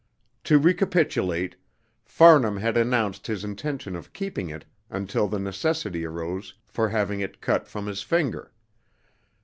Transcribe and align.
To 0.45 0.57
recapitulate, 0.57 1.57
Farnham 2.05 2.57
had 2.57 2.75
announced 2.75 3.27
his 3.27 3.43
intention 3.43 3.95
of 3.95 4.13
keeping 4.13 4.49
it 4.49 4.65
until 4.89 5.27
the 5.27 5.37
necessity 5.37 6.07
arose 6.07 6.55
for 6.65 6.89
having 6.89 7.19
it 7.19 7.39
cut 7.39 7.67
from 7.67 7.85
his 7.85 8.01
finger. 8.01 8.51